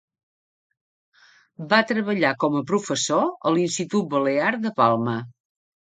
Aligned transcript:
Va 1.75 1.81
treballar 1.93 2.33
com 2.47 2.59
a 2.63 2.65
professor 2.73 3.25
a 3.31 3.55
l’Institut 3.59 4.13
Balear 4.17 4.53
de 4.69 4.77
Palma. 4.85 5.21